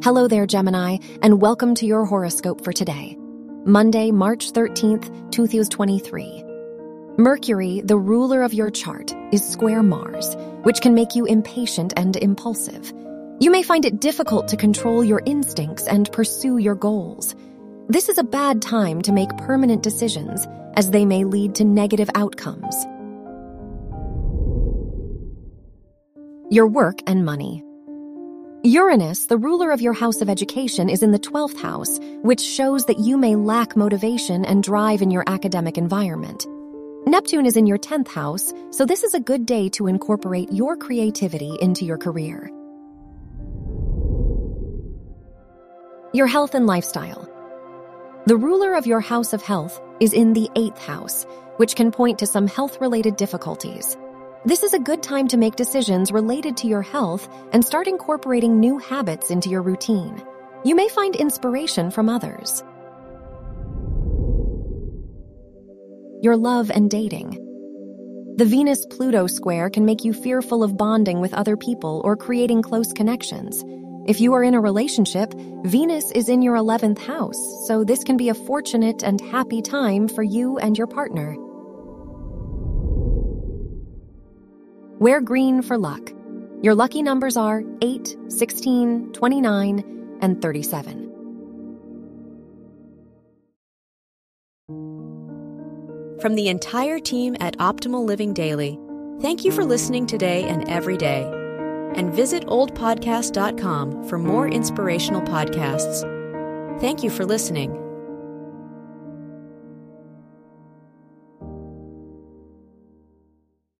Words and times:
Hello 0.00 0.28
there, 0.28 0.46
Gemini, 0.46 0.98
and 1.22 1.40
welcome 1.40 1.74
to 1.74 1.84
your 1.84 2.04
horoscope 2.04 2.62
for 2.62 2.72
today, 2.72 3.16
Monday, 3.64 4.12
March 4.12 4.52
13th, 4.52 5.32
2023. 5.32 6.44
Mercury, 7.18 7.80
the 7.84 7.98
ruler 7.98 8.42
of 8.42 8.54
your 8.54 8.70
chart, 8.70 9.12
is 9.32 9.44
square 9.44 9.82
Mars, 9.82 10.36
which 10.62 10.80
can 10.80 10.94
make 10.94 11.16
you 11.16 11.24
impatient 11.24 11.94
and 11.96 12.16
impulsive. 12.16 12.92
You 13.40 13.50
may 13.50 13.64
find 13.64 13.84
it 13.84 14.00
difficult 14.00 14.46
to 14.48 14.56
control 14.56 15.02
your 15.02 15.20
instincts 15.26 15.88
and 15.88 16.10
pursue 16.12 16.58
your 16.58 16.76
goals. 16.76 17.34
This 17.88 18.08
is 18.08 18.18
a 18.18 18.24
bad 18.24 18.62
time 18.62 19.02
to 19.02 19.12
make 19.12 19.36
permanent 19.36 19.82
decisions, 19.82 20.46
as 20.74 20.92
they 20.92 21.04
may 21.04 21.24
lead 21.24 21.56
to 21.56 21.64
negative 21.64 22.08
outcomes. 22.14 22.86
Your 26.50 26.68
work 26.68 27.00
and 27.08 27.24
money. 27.24 27.64
Uranus, 28.64 29.26
the 29.26 29.36
ruler 29.36 29.70
of 29.70 29.80
your 29.80 29.92
house 29.92 30.20
of 30.20 30.28
education, 30.28 30.88
is 30.88 31.04
in 31.04 31.12
the 31.12 31.18
12th 31.18 31.60
house, 31.62 32.00
which 32.22 32.40
shows 32.40 32.84
that 32.86 32.98
you 32.98 33.16
may 33.16 33.36
lack 33.36 33.76
motivation 33.76 34.44
and 34.44 34.64
drive 34.64 35.00
in 35.00 35.12
your 35.12 35.22
academic 35.28 35.78
environment. 35.78 36.44
Neptune 37.06 37.46
is 37.46 37.56
in 37.56 37.66
your 37.66 37.78
10th 37.78 38.08
house, 38.08 38.52
so 38.72 38.84
this 38.84 39.04
is 39.04 39.14
a 39.14 39.20
good 39.20 39.46
day 39.46 39.68
to 39.68 39.86
incorporate 39.86 40.52
your 40.52 40.76
creativity 40.76 41.56
into 41.60 41.84
your 41.84 41.98
career. 41.98 42.50
Your 46.12 46.26
health 46.26 46.56
and 46.56 46.66
lifestyle. 46.66 47.30
The 48.26 48.36
ruler 48.36 48.74
of 48.74 48.88
your 48.88 49.00
house 49.00 49.32
of 49.32 49.40
health 49.40 49.80
is 50.00 50.12
in 50.12 50.32
the 50.32 50.50
8th 50.56 50.78
house, 50.78 51.26
which 51.58 51.76
can 51.76 51.92
point 51.92 52.18
to 52.18 52.26
some 52.26 52.48
health 52.48 52.80
related 52.80 53.14
difficulties. 53.16 53.96
This 54.44 54.62
is 54.62 54.72
a 54.72 54.78
good 54.78 55.02
time 55.02 55.26
to 55.28 55.36
make 55.36 55.56
decisions 55.56 56.12
related 56.12 56.56
to 56.58 56.68
your 56.68 56.82
health 56.82 57.28
and 57.52 57.64
start 57.64 57.88
incorporating 57.88 58.60
new 58.60 58.78
habits 58.78 59.30
into 59.30 59.50
your 59.50 59.62
routine. 59.62 60.22
You 60.64 60.76
may 60.76 60.88
find 60.88 61.16
inspiration 61.16 61.90
from 61.90 62.08
others. 62.08 62.62
Your 66.22 66.36
love 66.36 66.70
and 66.70 66.88
dating. 66.88 67.30
The 68.36 68.44
Venus 68.44 68.86
Pluto 68.86 69.26
square 69.26 69.70
can 69.70 69.84
make 69.84 70.04
you 70.04 70.12
fearful 70.12 70.62
of 70.62 70.76
bonding 70.76 71.20
with 71.20 71.34
other 71.34 71.56
people 71.56 72.00
or 72.04 72.16
creating 72.16 72.62
close 72.62 72.92
connections. 72.92 73.64
If 74.06 74.20
you 74.20 74.34
are 74.34 74.44
in 74.44 74.54
a 74.54 74.60
relationship, 74.60 75.34
Venus 75.64 76.12
is 76.12 76.28
in 76.28 76.42
your 76.42 76.54
11th 76.54 76.98
house, 76.98 77.66
so 77.66 77.82
this 77.82 78.04
can 78.04 78.16
be 78.16 78.28
a 78.28 78.34
fortunate 78.34 79.02
and 79.02 79.20
happy 79.20 79.62
time 79.62 80.06
for 80.06 80.22
you 80.22 80.58
and 80.58 80.78
your 80.78 80.86
partner. 80.86 81.36
Wear 84.98 85.20
green 85.20 85.62
for 85.62 85.78
luck. 85.78 86.12
Your 86.60 86.74
lucky 86.74 87.02
numbers 87.02 87.36
are 87.36 87.62
8, 87.82 88.16
16, 88.26 89.12
29, 89.12 90.18
and 90.20 90.42
37. 90.42 91.04
From 96.20 96.34
the 96.34 96.48
entire 96.48 96.98
team 96.98 97.36
at 97.38 97.56
Optimal 97.58 98.04
Living 98.04 98.34
Daily, 98.34 98.76
thank 99.20 99.44
you 99.44 99.52
for 99.52 99.64
listening 99.64 100.04
today 100.04 100.42
and 100.48 100.68
every 100.68 100.96
day. 100.96 101.22
And 101.94 102.12
visit 102.12 102.44
oldpodcast.com 102.46 104.08
for 104.08 104.18
more 104.18 104.48
inspirational 104.48 105.22
podcasts. 105.22 106.02
Thank 106.80 107.04
you 107.04 107.10
for 107.10 107.24
listening. 107.24 107.87